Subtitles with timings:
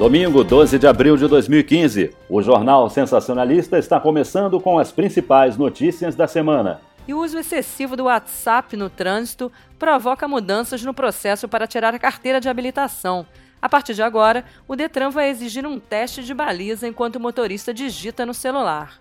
[0.00, 2.16] Domingo, 12 de abril de 2015.
[2.26, 6.80] O Jornal Sensacionalista está começando com as principais notícias da semana.
[7.06, 11.98] E o uso excessivo do WhatsApp no trânsito provoca mudanças no processo para tirar a
[11.98, 13.26] carteira de habilitação.
[13.60, 17.74] A partir de agora, o Detran vai exigir um teste de baliza enquanto o motorista
[17.74, 18.98] digita no celular.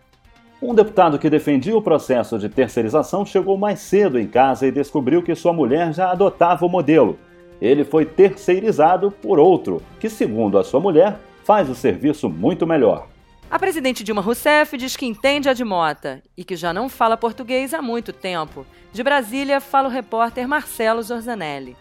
[0.62, 5.24] Um deputado que defendia o processo de terceirização chegou mais cedo em casa e descobriu
[5.24, 7.18] que sua mulher já adotava o modelo
[7.62, 13.08] ele foi terceirizado por outro, que, segundo a sua mulher, faz o serviço muito melhor.
[13.52, 17.18] A presidente Dilma Rousseff diz que entende a de Mota e que já não fala
[17.18, 18.66] português há muito tempo.
[18.94, 21.76] De Brasília, fala o repórter Marcelo Zorzanelli.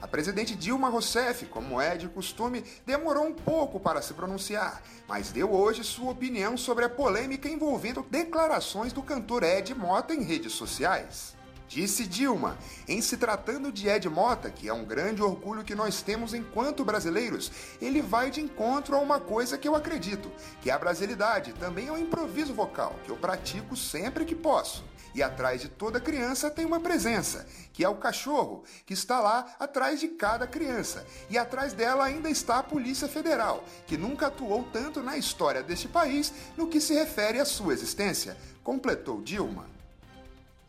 [0.00, 5.30] A presidente Dilma Rousseff, como é de costume, demorou um pouco para se pronunciar, mas
[5.30, 10.54] deu hoje sua opinião sobre a polêmica envolvendo declarações do cantor Ed Mota em redes
[10.54, 11.36] sociais.
[11.72, 16.02] Disse Dilma, em se tratando de Ed Mota, que é um grande orgulho que nós
[16.02, 20.74] temos enquanto brasileiros, ele vai de encontro a uma coisa que eu acredito, que é
[20.74, 24.84] a brasilidade, também é o improviso vocal, que eu pratico sempre que posso.
[25.14, 29.56] E atrás de toda criança tem uma presença, que é o cachorro, que está lá
[29.58, 31.06] atrás de cada criança.
[31.30, 35.88] E atrás dela ainda está a Polícia Federal, que nunca atuou tanto na história deste
[35.88, 39.71] país no que se refere à sua existência, completou Dilma.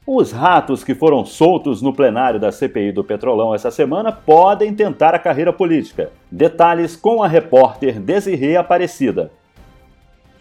[0.06, 5.16] Os ratos que foram soltos no plenário da CPI do Petrolão essa semana podem tentar
[5.16, 6.12] a carreira política.
[6.30, 9.32] Detalhes com a repórter Desirê Aparecida.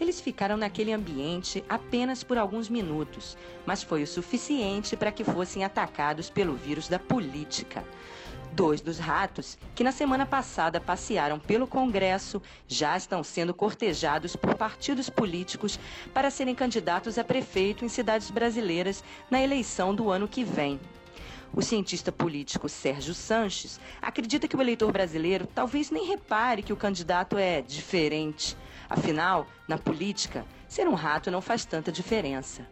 [0.01, 5.63] Eles ficaram naquele ambiente apenas por alguns minutos, mas foi o suficiente para que fossem
[5.63, 7.85] atacados pelo vírus da política.
[8.55, 14.53] Dois dos ratos, que na semana passada passearam pelo Congresso, já estão sendo cortejados por
[14.53, 15.79] partidos políticos
[16.13, 20.79] para serem candidatos a prefeito em cidades brasileiras na eleição do ano que vem.
[21.51, 26.77] O cientista político Sérgio Sanches acredita que o eleitor brasileiro talvez nem repare que o
[26.77, 28.55] candidato é diferente.
[28.87, 32.67] Afinal, na política, ser um rato não faz tanta diferença.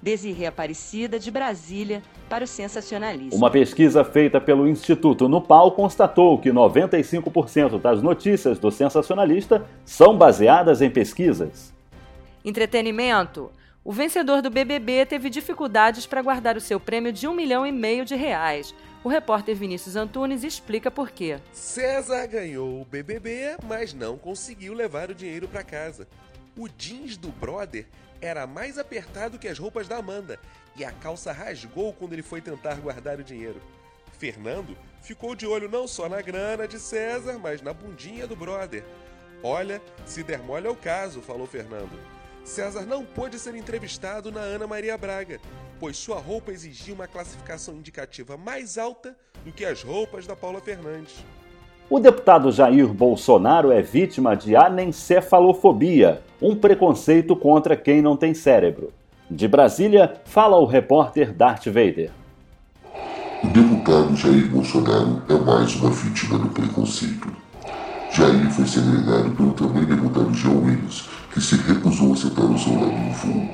[0.00, 3.34] Desirê Aparecida, de Brasília, para o Sensacionalista.
[3.36, 10.82] Uma pesquisa feita pelo Instituto Nupal constatou que 95% das notícias do Sensacionalista são baseadas
[10.82, 11.72] em pesquisas.
[12.44, 13.50] Entretenimento.
[13.82, 17.70] O vencedor do BBB teve dificuldades para guardar o seu prêmio de um milhão e
[17.70, 18.74] meio de reais.
[19.04, 21.38] O repórter Vinícius Antunes explica por quê.
[21.52, 26.08] César ganhou o BBB, mas não conseguiu levar o dinheiro para casa.
[26.58, 27.86] O jeans do brother
[28.20, 30.38] era mais apertado que as roupas da Amanda
[30.76, 33.60] e a calça rasgou quando ele foi tentar guardar o dinheiro.
[34.18, 38.84] Fernando ficou de olho não só na grana de César, mas na bundinha do brother.
[39.42, 41.98] Olha, se der mole é o caso, falou Fernando.
[42.44, 45.40] César não pôde ser entrevistado na Ana Maria Braga,
[45.80, 50.60] pois sua roupa exigia uma classificação indicativa mais alta do que as roupas da Paula
[50.60, 51.24] Fernandes.
[51.88, 58.92] O deputado Jair Bolsonaro é vítima de anencefalofobia, um preconceito contra quem não tem cérebro.
[59.30, 62.10] De Brasília, fala o repórter Darth Vader.
[63.44, 67.28] O deputado Jair Bolsonaro é mais uma vítima do preconceito.
[68.10, 72.74] Jair foi segregado pelo também deputado João Willis, que se recusou a sentar ao seu
[72.74, 73.48] lado no voo.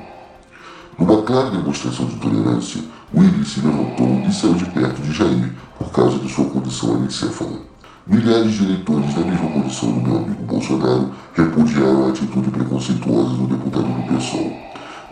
[0.99, 2.81] Numa clara demonstração de tolerância,
[3.15, 7.72] Willis se levantou e saiu de perto de Jair por causa de sua condição anencefala.
[8.05, 13.47] Milhares de eleitores da mesma condição do meu amigo Bolsonaro repudiaram a atitude preconceituosa do
[13.47, 14.53] deputado do PSOL.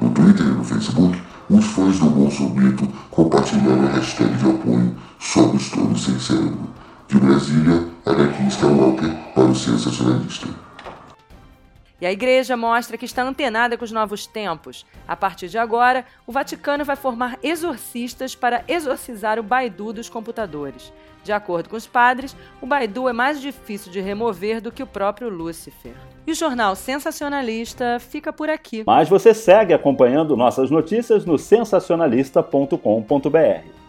[0.01, 1.17] No Twitter e no Facebook,
[1.49, 2.77] os fãs do Bolsonaro
[3.13, 6.69] compartilharam a hashtag de apoio Somos Todos Sem Cérebro.
[7.07, 10.49] De Brasília, Anakin Skywalker para o Sensacionalista.
[12.01, 14.87] E a igreja mostra que está antenada com os novos tempos.
[15.07, 20.91] A partir de agora, o Vaticano vai formar exorcistas para exorcizar o Baidu dos computadores.
[21.23, 24.87] De acordo com os padres, o Baidu é mais difícil de remover do que o
[24.87, 25.93] próprio Lúcifer.
[26.27, 28.83] E o jornal Sensacionalista fica por aqui.
[28.87, 33.80] Mas você segue acompanhando nossas notícias no sensacionalista.com.br.